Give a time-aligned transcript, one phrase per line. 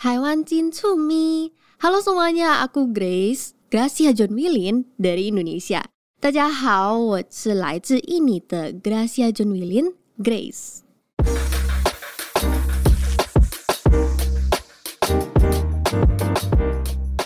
[0.00, 1.52] Taiwan Jin Cumi.
[1.76, 5.84] Halo semuanya, aku Grace, Gracia John Willin dari Indonesia.
[6.18, 10.80] 大家好，我是来自印尼的 Gracia John Willin Grace。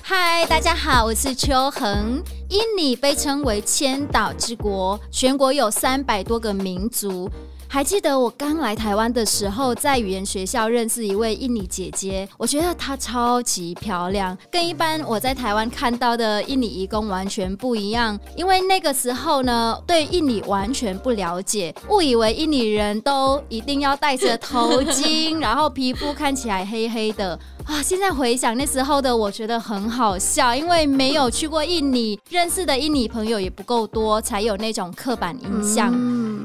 [0.03, 2.25] 嗨，大家好，我是秋恒。
[2.51, 7.31] 印尼被称为千岛之国，全国有三百多个民族。
[7.75, 18.17] 还记得我刚来台湾的时候，在语言学校认识一位印尼姐姐，我觉得她超级漂亮，跟一般我在台湾看到的印尼移工完全不一样。
[18.37, 27.83] 因为那个时候呢，对印尼完全不了解，误以为印尼人都一定要戴着头巾， 然后皮肤看起来黑黑的啊。
[27.83, 35.93] 现在回想那时候的，我觉得很好笑，因为没有去过印尼，认识的印尼朋友也不够多，才有那种刻板印象。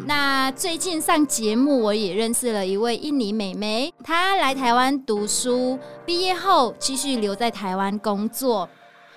[0.09, 8.67] 那最近上节目，我也认识了一位印尼美眉，她来台湾读书，毕业后继续留在台湾工作。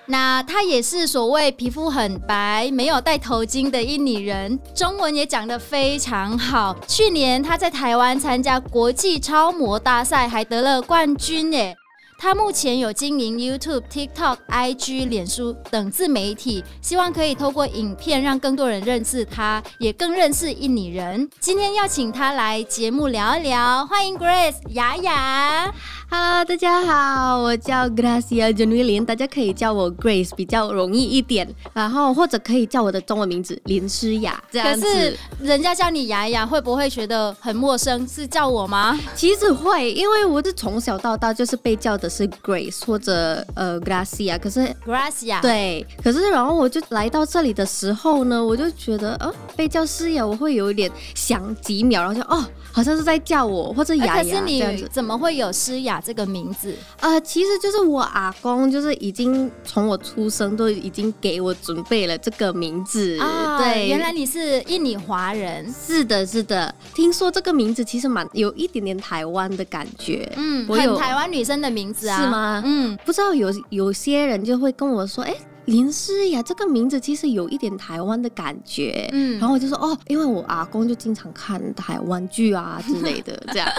[0.05, 6.75] 那她也是所谓皮肤很白、没有戴头巾的印尼人，中文也讲得非常好。
[6.87, 11.75] 去年她在台湾参加国际超模大赛，还得了冠军耶。
[12.23, 21.29] 他目前有经营 YouTube、TikTok、IG、脸书等自媒体，希望可以透过影片让更多人认识他，也更认识印尼人。
[21.41, 25.73] 今天要请他来节目聊一聊，欢迎 Grace 雅雅。
[26.09, 31.53] Hello，大家好，我叫 Gracia John Willin，大家可以叫我 Grace，比较容易一点。
[31.73, 34.81] 然后或者可以叫我的中文名字林诗雅，这样子。
[34.81, 38.07] 可是人家叫你雅雅，会不会觉得很陌生？
[38.07, 38.97] 是叫我吗？
[39.13, 54.23] 其实会，因为我是从小到大就是被叫的是 Grace 或者呃 Gracia，可是 Gracia 对，可是然后我就来到这里的时候呢，我就觉得呃被叫诗雅，我会有一点想几秒，然后就哦好像是在叫我或者雅雅。
[54.23, 55.99] 可是你怎么会有诗雅？
[56.03, 63.17] 这个名字，呃，其实就是我阿公，就是已经从我出生都已经给我准备了这个名字。
[63.19, 65.71] 啊，对，原来你是印尼华人。
[65.71, 66.73] 是的，是的。
[66.93, 72.61] 听说这个名字其实蛮有一点点台湾的感觉，嗯，我有很台湾女生的名字啊，是吗？
[72.65, 75.33] 嗯，不知道有有些人就会跟我说，哎。
[75.67, 83.69] 林诗雅这个名字其实有一点台湾的感觉，嗯，然后我就说哦，因为我阿公就经常看台湾剧啊之类的， 这样，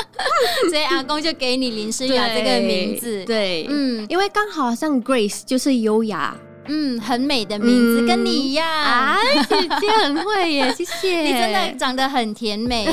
[0.71, 6.35] 所以阿公就给你林诗雅这个名字， 对，嗯，因为刚好像 Grace 就是优雅。
[6.67, 11.23] 嗯，很美的名字，嗯、跟你一样啊，姐姐很会耶，谢谢。
[11.23, 12.87] 你真的长得很甜美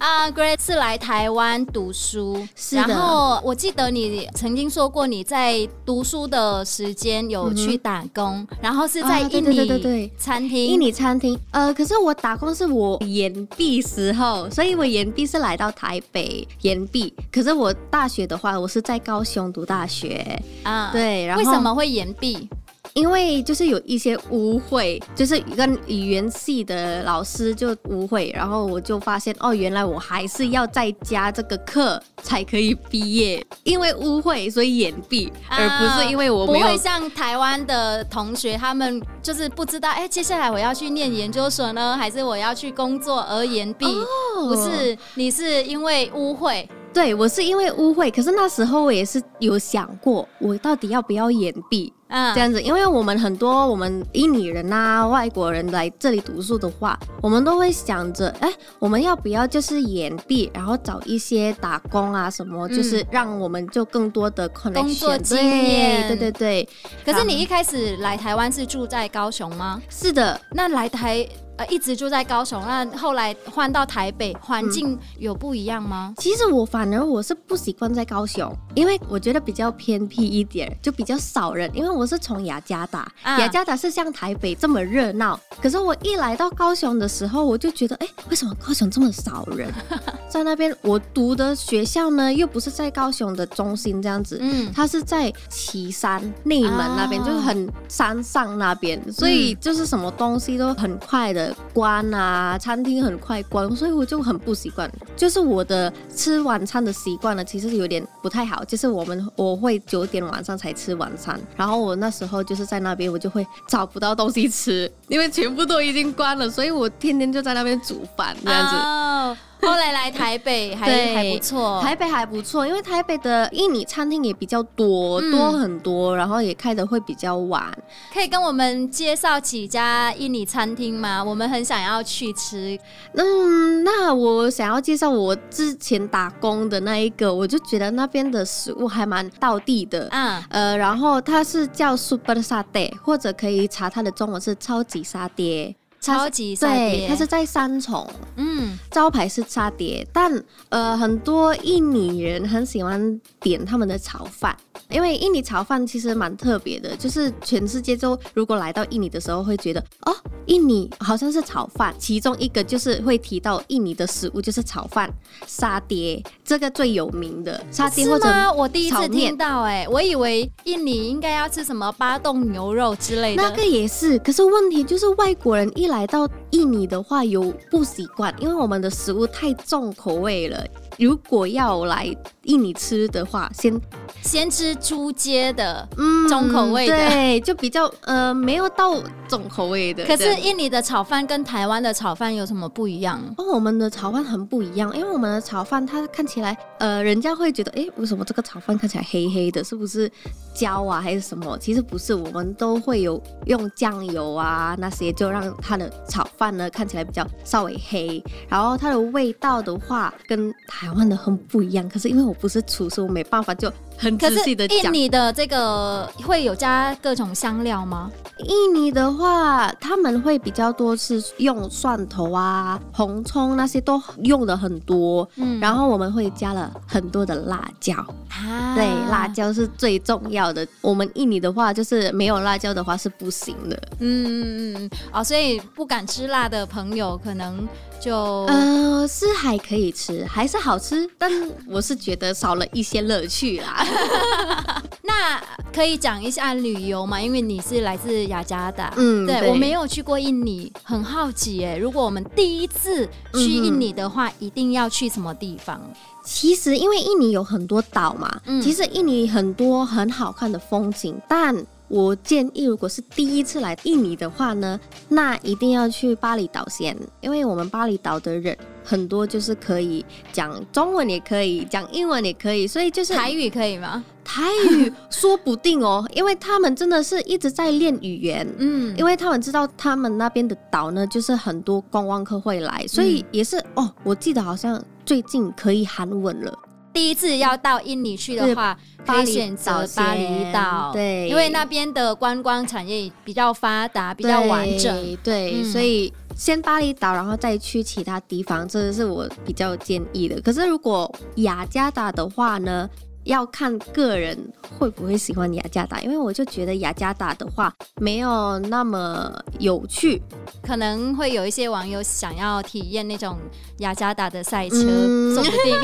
[0.00, 0.28] 啊。
[0.28, 2.76] uh, Grace 是来台湾读书，是。
[2.76, 11.38] 然后我记得你曾经说过你在读书的时间有去打工，嗯、然后是在印尼、啊、对对对对餐厅，印尼餐厅。
[11.50, 17.12] 呃，可是我打工是我延毕时候，所以我延毕是来到台北延毕。
[17.32, 20.24] 可是我大学的话，我是在高雄读大学
[20.62, 20.90] 啊。
[20.92, 22.48] 对，然后为什么会延毕？
[22.94, 43.86] 因为就是有一些误会，就是跟语言系的老师就误会，然后我就发现哦，原来我还是要再加这个课才可以毕业，因为误会所以延毕，而不是因为我没有、啊、不会像台湾的同学，他们就是不知道哎，接下来我要去念研究所呢，还是我要去工作而延毕？
[43.86, 46.68] 哦、不是，你是因为误会。
[46.92, 51.92] 对，我是因为误会，可是那时候我也是有想过，我到底要不要延毕？
[52.08, 66.68] 嗯，这样子，因为我们很多我们印尼人啊，外国人来这里读书的话，我们都会想着，哎，我们要不要就是延毕，然后找一些打工啊什么，嗯、就是让我们就更多的 connection，工作经验，对对对。
[67.04, 69.80] 可是你一开始来台湾是住在高雄吗？
[69.88, 71.24] 是的，那来台。
[71.66, 76.12] 一直住在高雄，那后来换到台北，环境有不一样吗？
[76.12, 81.70] 嗯，其实我反而我是不习惯在高雄，因为我觉得比较偏僻一点，就比较少人。
[81.74, 89.72] 因为我是从雅加达，啊、雅加达是像台北这么热闹，可是我一来到高雄的时候，我就觉得，哎，为什么高雄这么少人？
[90.28, 101.49] 在那边我读的学校呢，又不是在高雄的中心这样子，嗯，它是在旗山内门那边，啊、就是很山上那边，所以就是什么东西都很快的。
[101.72, 104.90] 关啊，餐厅很快关，所以我就很不习惯。
[105.16, 108.64] 就是我的吃晚餐的习惯呢，其实有点不太好。
[108.64, 119.40] 就是我们我会九点晚上才吃晚餐，然后我那时候就是在那边，我就会找不到东西吃，因为全部都已经关了，所以我天天就在那边煮饭这样子。
[119.66, 127.70] 后来来台北还还不错，台北还不错，因为台北的印尼餐厅也比较多，嗯、多很多，然后也开的会比较晚。
[128.12, 131.22] 可以跟我们介绍几家印尼餐厅吗？
[131.22, 132.78] 我们很想要去吃。
[133.14, 140.08] 嗯，那我想要介绍我之前打工的那一个，我就觉得那边的食物还蛮道地的。
[140.10, 145.74] 嗯，呃，然后它是叫 Super Satay，或者可以查它的中文是超级沙爹。
[146.00, 150.32] 超级沙爹，它是在三重，嗯，招牌是沙爹，但
[150.70, 154.56] 呃，很多印尼人很喜欢点他们的炒饭，
[154.88, 160.16] 因为印尼炒饭其实蛮特别的，就是全世界都如果来到印尼的时候会觉得哦，
[160.46, 165.12] 印尼好像是炒饭，其中一个就是会提到印尼的食物就是炒饭
[165.46, 168.30] 沙爹，这个最有名的沙爹或者。
[168.56, 180.64] 我第一次听到，哎，我以为印尼应该要吃什么巴东牛肉之类的，那个也是，可是问题就是外国人一来到印尼的话有不习惯，因为我们的食物太重口味了。
[180.98, 182.14] 如果要来
[182.44, 183.80] 印尼吃的话，先
[184.22, 190.04] 先吃猪街的，嗯，重口味的，对，就比较呃没有到重口味的。
[190.04, 193.22] 可是印尼的炒饭跟台湾的炒饭有什么不一样？
[193.38, 199.62] 哦，我们的炒饭很不一样，因为我们的炒饭它看起来，呃，人家会觉得，哎，为什么这个炒饭看起来黑黑的？
[199.62, 200.10] 是不是
[200.52, 201.56] 焦啊，还是什么？
[201.58, 208.22] 其实不是，我们都会有用酱油啊那些，就让它的炒饭呢看起来比较稍微黑。
[208.48, 213.68] 然后它的味道的话，跟台台湾的很不一样，可是因为我不是厨师，我没办法就
[214.00, 214.78] 很仔细的讲。
[214.78, 218.10] 印尼的这个会有加各种香料吗？
[218.38, 227.94] 印尼的话，他们会比较多是用蒜头啊、红葱那些都用的很多，嗯，然后我们会加了很多的辣椒，
[228.30, 230.66] 啊，对，辣椒是最重要的。
[230.80, 237.68] 我们印尼的话，就是没有辣椒的话是不行的，嗯嗯嗯，哦，所以不敢吃辣的朋友可能。
[238.00, 238.16] 就
[238.46, 241.30] 呃是还可以吃，还是好吃，但
[241.66, 243.86] 我是觉得少了一些乐趣啦。
[245.02, 245.40] 那
[245.72, 247.20] 可以讲一下旅游吗？
[247.20, 251.76] 因为你是来自雅加达，嗯，对，对我没有去过印尼，很好奇哎。
[251.76, 255.80] 如果我们第一次去印尼的话，嗯、一定要去什么地方？
[256.24, 261.66] 其实因为印尼有很多岛嘛，嗯、其实印尼很多很好看的风景，但。
[261.90, 264.78] 我建议，如果是第一次来印尼的话呢，
[265.08, 274.04] 那一定要去巴厘岛先，因为我们巴厘岛的人很多，就是可以讲中文，也可以讲英文，也可以，所以就是台语可以吗？
[274.22, 286.56] 台语说不定哦，因为他们真的是一直在练语言，嗯，因为他们知道他们那边的岛呢，就是很多观光客会来，所以也是哦，我记得好像最近可以韩文了。
[287.00, 288.76] 第一次要到印尼去的话，
[289.06, 300.38] 可以选择巴厘岛，对，因为那边的观光产业比较发达，比较完整，对，所以先巴厘岛，然后再去其他地方，这是我比较建议的。
[300.42, 302.86] 可是如果雅加达的话呢？
[303.24, 304.36] 要看个人
[304.78, 310.20] 会不会喜欢雅加达，因为我就觉得雅加达的话没有那么有趣，
[310.62, 313.36] 可能会有一些网友想要体验那种
[313.78, 315.76] 雅加达的赛车，嗯、说不定。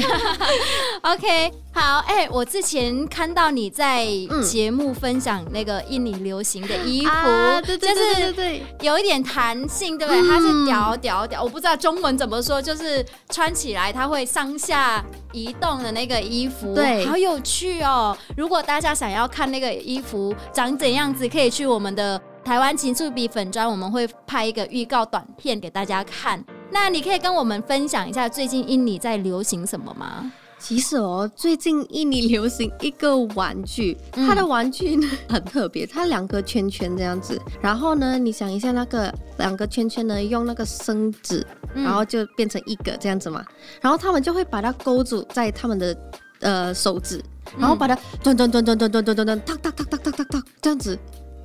[1.03, 4.07] OK，好，哎、欸，我之前看到你在
[4.43, 10.21] 节目分享那个印尼流行的衣服，啊、对对对对对，有一点弹性，对不对？
[10.23, 18.17] 嗯、它是屌屌屌，我不知道中文怎么说，就是穿起来它会上下移动的那个衣服，对，好有趣哦！
[18.37, 26.45] 如果大家想要看那个衣服长怎样子，可以去我们的台湾情趣比粉砖，我们会拍一个预告短片给大家看。
[26.71, 30.31] 那你可以跟我们分享一下最近印尼在流行什么吗？
[30.59, 37.41] 其实哦，最近印尼流行一个玩具，它的玩具呢很特别，它两个圈圈这样子。
[37.61, 43.45] 然后呢，你想一下那个两个圈圈呢，用那个绳子，然后就变成一个这样子嘛。
[43.83, 45.95] 然后他们就会把它勾住在他们的
[46.41, 47.23] 呃手指，
[47.59, 50.99] 然后把它转转转转转转转转转，哒哒哒哒哒哒哒这样子。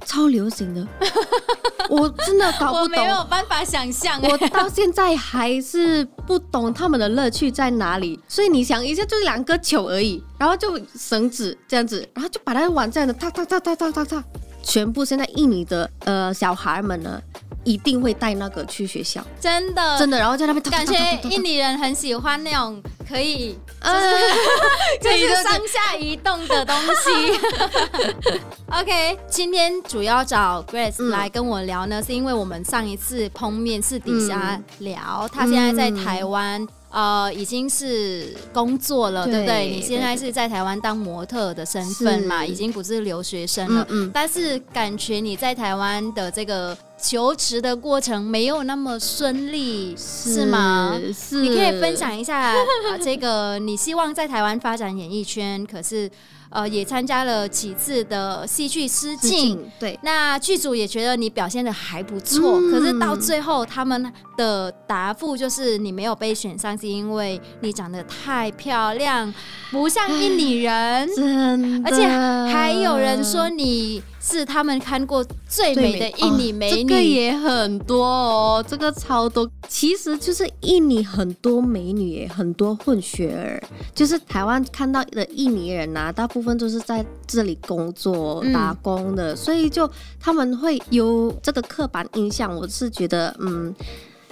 [0.04, 0.88] 超流行的，
[1.88, 8.20] 我真的搞不懂，我没有办法想象，我到现在还是不懂他们的乐趣在哪里。
[8.28, 14.24] 所以你想一下，就是两个球而已，然后就绳子这样子，然后就把它玩这样的，哒哒哒哒哒哒哒，
[14.64, 17.22] 全部现在印尼的呃小孩们呢。
[17.63, 20.00] 一定会带那个去学校，真的。
[20.00, 20.94] 真的，然后在那边感觉
[21.30, 24.10] 印尼人很喜欢那种可以，就是
[25.01, 28.39] 就是上下移动的东西。
[28.72, 36.68] OK，今天主要找 Grace 来跟我聊呢，是因为我们上一次碰面私底下聊，他现在在台湾。
[36.94, 39.70] 呃，已经是工作了，对，对不对？
[39.70, 43.88] 你现在是在台湾当模特的身份嘛，已经不是留学生了。
[43.88, 51.00] 嗯，嗯，但是感觉你在台湾的这个求职的过程没有那么顺利，是，是吗？
[51.13, 51.41] 是。
[51.41, 52.55] 你可以分享一下啊，
[53.01, 56.10] 这个你希望在台湾发展演艺圈，可是。
[56.53, 69.34] 呃，也参加了几次的戏剧试镜，对，那剧组也觉得你表现的还不错，嗯，可是到最后他们的答复就是你没有被选上，是因为你长得太漂亮，
[69.72, 72.05] 不像印尼人，真的，而且
[72.53, 74.03] 还有人说你。
[74.22, 79.50] 是他们看过最美的印尼美女，哦，这个也很多哦，这个超多。
[79.68, 83.63] 其实就是印尼很多美女，很多混血儿，
[83.96, 92.56] 就是台湾看到的印尼人啊，大部分都是在这里工作打工的，嗯，所以就他们会有这个刻板印象。
[92.56, 93.74] 我是觉得，嗯。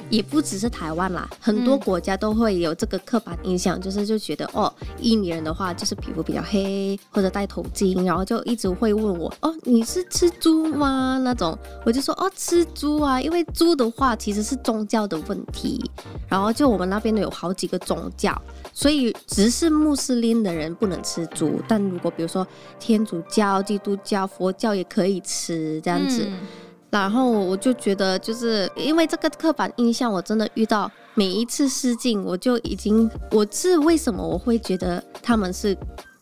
[0.10, 11.20] 也不只是台湾啦，很多国家都会有这个刻板印象，嗯、就是就觉得哦，印尼人的话就是皮肤比较黑，或者戴头巾，然后就一直会问我哦，你是吃猪吗？
[11.24, 15.80] 那种我就说哦，吃猪啊，因为猪的话其实是宗教的问题，
[16.28, 18.36] 然后就我们那边有好几个宗教，
[18.74, 22.46] 所以只是穆斯林的人不能吃猪，但如果比如说
[22.80, 26.24] 天主教、基督教、佛教也可以吃这样子。
[26.26, 26.40] 嗯
[26.90, 35.78] 然后我就觉得，就是因为这个刻板印象，我真的遇到每一次试镜，我就已经，我是为什么我会觉得他们是。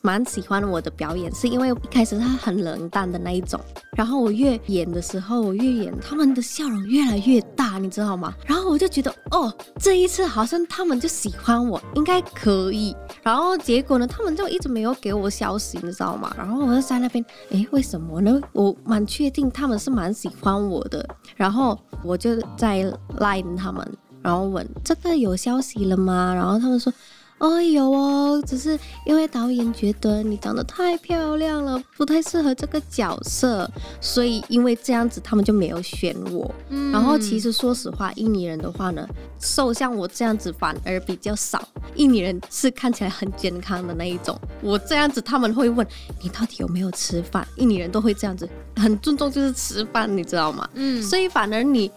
[0.08, 3.60] 蛮喜欢我的表演，是因为一开始他很冷淡的那一种，
[3.92, 8.34] 然后我越演的时候，我越演，他们的笑容越来越大，你知道吗？
[8.46, 12.96] 然后我就觉得，哦，这一次好像他们就喜欢我，应该可以。
[13.22, 16.34] 然后结果呢，他们就一直没有给我消息，你知道吗？
[16.38, 18.40] 然后我就在那边，诶，为什么呢？
[18.54, 23.86] 我蛮确定他们是蛮喜欢我的，然后我就在 line 他们，
[24.22, 26.34] 然后问这个有消息了吗？
[26.34, 26.94] 然后他们说。
[27.40, 33.70] 哦，有哦，只是因为导演觉得你长得太漂亮了，不太适合这个角色，
[34.02, 36.50] 所以因为这样子，他们就没有选我。
[36.70, 39.08] 嗯，然后其实说实话，印尼人的话呢，
[39.40, 41.68] 瘦像我这样子反而比较少。
[41.96, 45.86] 印尼人是看起来很健康的那一种，我这样子他们会问
[46.24, 47.48] 你到底有没有吃饭？
[47.58, 50.68] 印尼人都会这样子，很尊重就是吃饭，你知道吗？
[50.74, 51.92] 嗯，所以反而你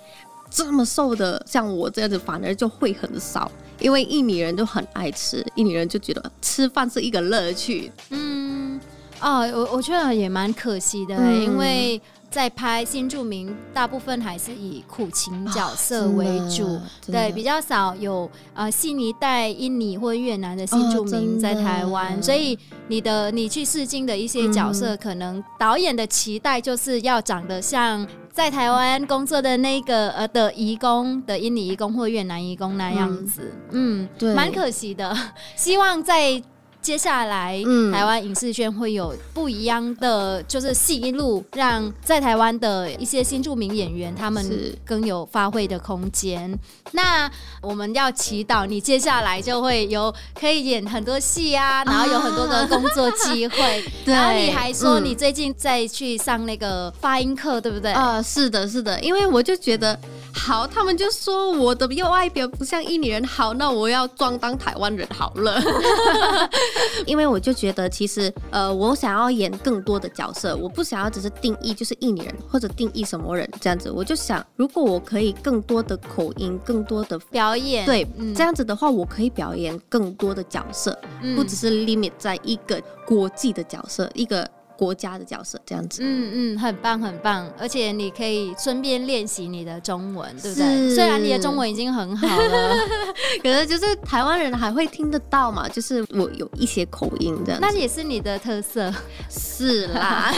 [0.51, 3.51] 这么瘦的，像我这样子，反而就会很少。
[3.81, 7.91] 因为印尼人都很爱吃，印尼人就觉得吃饭是一个乐趣。
[8.11, 8.40] 嗯，
[9.21, 12.01] 哦，我我觉得也蛮可惜的，嗯，因为
[12.31, 22.59] 在拍新著名，大部分还是以苦情角色为主，哦，对，比较少有呃新一代印尼或越南的新著名在台湾，哦，所以
[22.89, 28.07] 你的你去试镜的一些角色，嗯，可能导演的期待就是要长得像。
[28.33, 35.15] 在台湾工作的那个呃的移工的印尼移工或越南移工那样子，嗯，对，蛮可惜的。
[35.57, 36.41] 希望在。
[36.83, 44.45] 接下来，嗯、台湾影视圈会有不一样的就是戏路，让在台湾的一些新著名演员他们
[44.85, 46.59] 更有发挥的空间。
[46.93, 53.85] 那我们要祈祷你接下来就会有可以演很多戏啊，然后有很多的工作机会。
[54.07, 57.93] 然后你还说你最近在去上那个发音课，对不对？
[57.93, 59.99] 啊、呃，是的，是的，因为我就觉得。
[60.33, 65.61] 好，他们就说我的外表不像印尼人，好，那我要装当台湾人好了。
[67.07, 73.91] 因为我就觉得，其实呃，我想要演更多的角色，我不想要只是定义就是印尼人或者定义什么人这样子。
[73.91, 84.49] 我就想，如果我可以更多的口音，更多的表演，对，嗯、这样子的话，我可以表演更多的角色，嗯、不只是 limit 在一个国际的角色，一个。
[84.81, 90.95] 国家的角色这样子，嗯嗯，很棒很棒，而且你可以顺便练习你的中文，对不对？
[90.95, 92.77] 虽然你的中文已经很好了，
[93.45, 98.91] 可是就是台湾人还会听得到嘛，就是我有一些口音这样，那也是你的特色，
[99.29, 100.33] 是啦。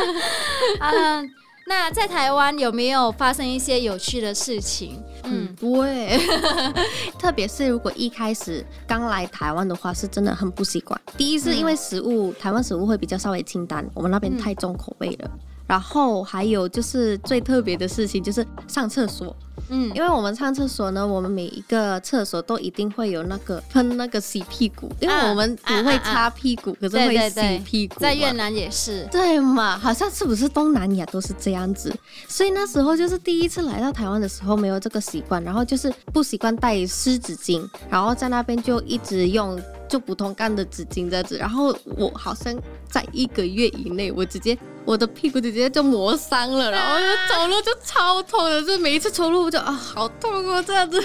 [0.80, 1.30] 嗯。
[1.68, 5.02] 那在台湾有没有发生一些有趣的事情？
[5.24, 6.18] 嗯，不会，
[7.18, 10.98] 特别是如果一开始刚来台湾的话，是真的很不习惯。
[11.18, 15.30] 第一是因为食物，嗯、台湾食物会比较稍微清淡，我们那边太重口味了。
[15.30, 19.36] 嗯、然后还有就是最特别的事情就是上厕所。
[19.70, 28.00] 嗯，因为我们上厕所呢，我们每一个厕所都一定会有那个喷那个洗屁股，因为我们不会擦屁股，啊啊啊、可是会洗屁股。
[28.00, 29.76] 在越南也是，对嘛？
[29.76, 31.94] 好像是不是东南亚都是这样子？
[32.26, 39.60] 所以那时候就是第一次来到台湾的时候，没有这个习惯，然后就是不习惯带湿纸巾，然后在那边就一直用。
[39.88, 42.54] 就普通干的纸巾这样子，然后我好像
[42.88, 46.96] 在一个月以内，我直接我的屁股直接就磨伤了，然后
[47.28, 51.00] 走路就超痛的，就每一次走路我就啊好痛哦这样子，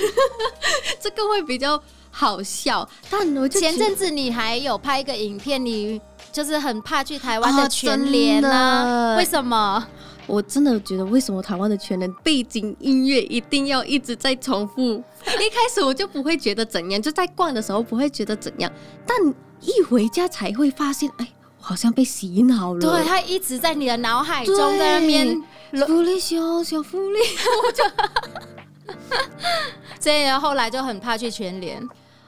[0.99, 2.87] 这个会比较好笑。
[3.09, 5.99] 但我就前阵子你还有拍一个影片，你
[6.31, 9.15] 就是很怕去台湾的全联呢？
[9.17, 9.85] 为什么？
[10.27, 15.03] 我真的觉得，为什么台湾的全联背景音乐一定要一直在重复？
[15.25, 18.71] 一开始我就不会觉得怎样，就在逛的时候不会觉得怎样，
[19.05, 19.17] 但
[19.61, 21.27] 一回家才会发现，哎，
[21.59, 22.79] 我好像被洗脑了。
[22.79, 25.41] 对，它一直在你的脑海中在那边。
[25.87, 27.19] 福利小小福利，
[27.65, 27.83] 我就，
[29.99, 31.81] 所以后来就很怕去全联。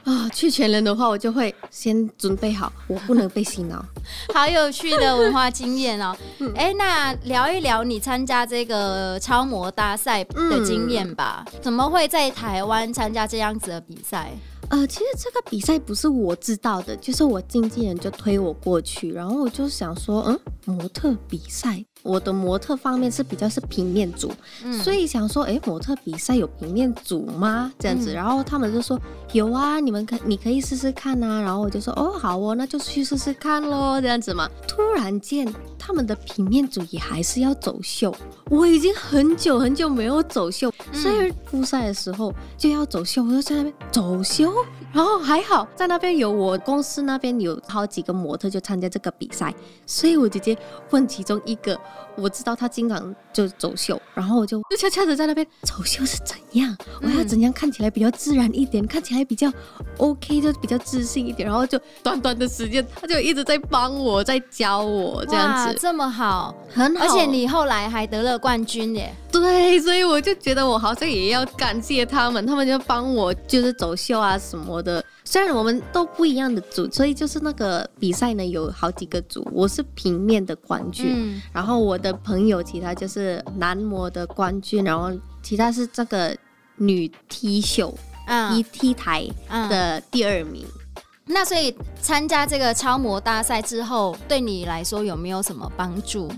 [0.05, 3.83] 啊，去全人的话，我就会先准备好，我不能被洗脑。
[4.33, 6.15] 好有趣的文化经验哦！
[6.55, 11.43] 哎、那聊一聊你参加这个超模大赛的经验吧？
[11.51, 14.31] 嗯、怎么会在台湾参加这样子的比赛？
[14.69, 21.83] 呃，其实这个比赛不是我知道的，就是我经纪人就推我过去，然后我就想说，嗯，模特比赛。
[22.05, 24.31] 我的模特方面是比较是平面组，
[24.63, 27.73] 嗯、所以想说，哎、欸，模特比赛有平面组吗？
[27.79, 28.99] 这样子，嗯、然后他们就说
[29.33, 31.41] 有啊，你们可你可以试试看啊。
[31.41, 34.47] 然后我就说，哦，好哦，那就去试试看喽，这样子嘛。
[34.67, 38.15] 突然间，他们的平面组也还是要走秀，
[38.51, 44.53] 我已经很久很久没有走秀，所以复赛的时候就要走秀，我就在那边走秀。
[44.93, 49.51] 然后还好，在那边有我公司那边有好几个模特就参加这个比赛，
[49.87, 50.55] 所以我直接
[50.91, 51.75] 问其中一个。
[52.15, 59.51] 我知道他经常就走秀，然后我就就悄悄的在那边走秀是怎样，我要怎样看起来比较自然一点，看起来比较
[59.97, 75.03] OK，就比较自信一点，然后就短短的时间，他就一直在帮我，在教我这样子，这么好，很好，而且你后来还得了冠军耶，对，所以我就觉得我好像也要感谢他们，他们就帮我就是走秀啊什么的。
[75.27, 86.37] 虽然我们都不一样的组，所以就是那个比赛呢有好几个组，我是平面的冠军，嗯、然后我的朋友其他就是男模的冠军，然后其他是这个
[86.75, 90.63] 女 T 秀，嗯，一 T 台的第二名。
[90.95, 96.31] 嗯、那所以参加这个超模大赛之后，对你来说有没有什么帮助？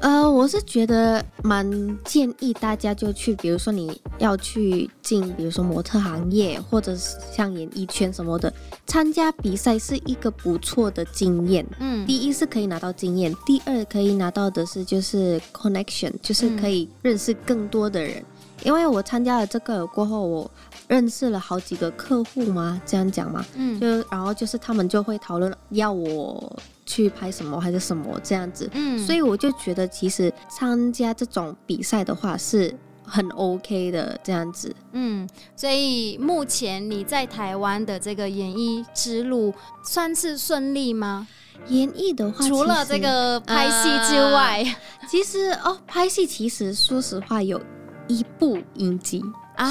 [0.00, 8.52] 呃，我是觉得蛮建议大家就去，比如说你要去进，比如说模特行业，或者是像演艺圈什么的，
[8.86, 11.64] 参加比赛是一个不错的经验。
[11.78, 18.18] 嗯，第一是可以拿到经验，第二可以拿到的是就是 connection，就是可以认识更多的人。
[18.18, 18.24] 嗯、
[18.64, 20.50] 因为我参加了这个过后，我
[20.86, 22.80] 认识了好几个客户嘛？
[22.84, 23.44] 这样讲嘛？
[23.54, 26.54] 嗯，就然后就是他们就会讨论要我。
[26.86, 39.52] 去拍什么还是什么这样子，嗯，所以我就觉得其实参加这种比赛的话是很 OK 的这样子，嗯，所以目前你在台湾的这个演艺之路
[39.84, 41.26] 算是顺利吗？
[41.68, 44.76] 演艺的话，除了这个拍戏之外，呃、
[45.08, 47.60] 其实哦，拍戏其实说实话有
[48.08, 49.22] 一部影集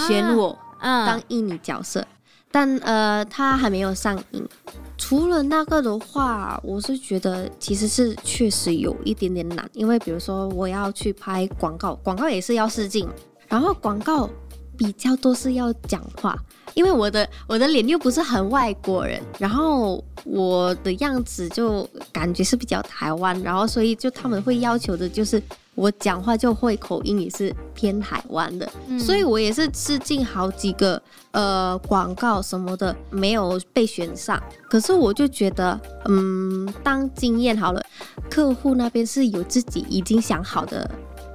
[0.08, 2.06] 选我当印尼角色，
[2.54, 4.48] 但呃，它还没有上映。
[4.96, 13.10] 除了那个的话，我是觉得其实是确实有一点点难，因为比如说我要去拍广告，广告也是要试镜，
[13.48, 14.30] 然后广告
[14.78, 16.38] 比较多是要讲话，
[16.74, 25.42] 因为我的我的脸又不是很外国人，然后我的样子就感觉是比较台湾，然后所以就他们会要求的就是。
[25.76, 37.84] 我讲话就会口音也是偏台湾的，嗯、所以我也是试镜好几个呃广告什么的没有被选上，可是我就觉得嗯当经验好了，
[38.30, 40.88] 客户那边是有自己已经想好的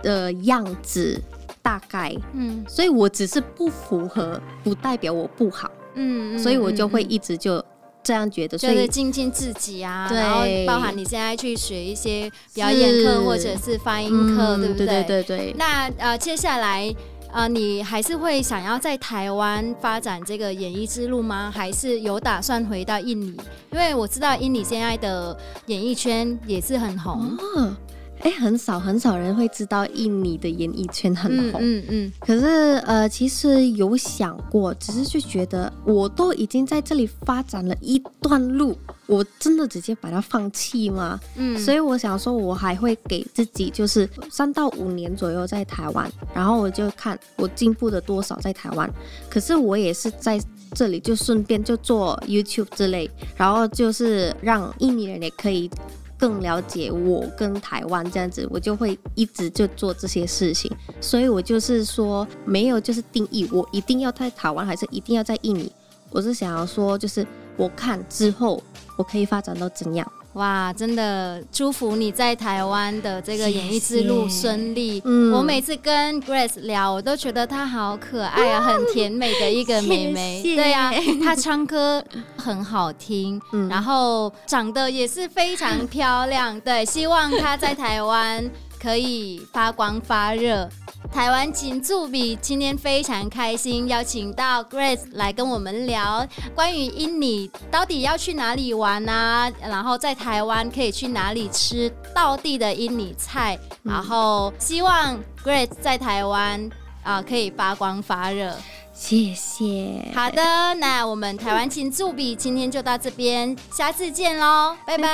[0.04, 1.20] 的样子
[1.68, 7.62] 大概，嗯，所以我只是不符合，不代表我不好，嗯，嗯，所以我就会一直就。
[8.00, 14.86] 这样觉得，就是精进自己啊，然后包含你现在去学一些表演课或者是发音课，嗯、对不对？
[14.86, 15.54] 对对对对。
[15.58, 16.94] 那呃，接下来
[17.30, 21.52] 呃，你还是会想要在台湾发展这个演艺之路吗？
[21.54, 23.36] 还是有打算回到印尼？
[23.72, 27.36] 因为我知道印尼现在的演艺圈也是很红。
[27.56, 27.76] 哦
[28.20, 32.46] 哎，很少很少人会知道印尼的演艺圈很红，嗯嗯，嗯嗯，可是
[32.86, 38.76] 呃，其实有想过，只是就觉得我都已经在这里发展了一段路，
[39.06, 41.18] 我真的直接把它放弃吗？
[41.36, 48.90] 嗯，所以我想说，我还会给自己就是三到五年左右在台湾，然后我就看我进步了多少在台湾。
[49.30, 50.40] 可是我也是在
[50.74, 55.70] 这里就顺便就做 YouTube 之类，然后就是让印尼人也可以。
[56.18, 60.70] 更了解我跟台湾这样子，我就会一直就做这些事情。
[61.00, 65.70] 所以我就是说，没有就是定义我一定要在台湾，还是一定要在印尼。
[66.10, 67.24] 我是想要说，就是
[67.56, 68.62] 我看之后
[68.96, 70.10] 我可以发展到怎样。
[70.38, 75.02] 哇，真的祝福你在台湾的这个演艺之路顺利。
[75.04, 80.40] 嗯，我每次跟 Grace 聊，我都觉得她好可爱啊，很甜美的一个妹妹。
[80.40, 80.56] 谢谢。
[80.56, 80.92] 对呀，
[81.24, 82.02] 她唱歌
[82.36, 86.58] 很好听，嗯，然后长得也是非常漂亮。
[86.60, 88.48] 对，希望她在台湾
[88.80, 90.68] 可以发光发热。
[91.12, 106.64] 台湾金助比今天非常开心，邀请到 Grace 来跟我们聊关于印尼到底要去哪里玩啊，然后在台湾可以去哪里吃道地的印尼菜，嗯、然后希望 Grace 在台湾
[107.02, 108.54] 啊、呃、可以发光发热。
[108.94, 110.12] 谢谢。
[110.14, 110.42] 好的，
[110.74, 115.08] 那我们台湾金助比今天就到这边，下次见喽，拜拜。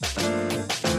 [0.00, 0.08] 拜
[0.82, 0.93] 拜。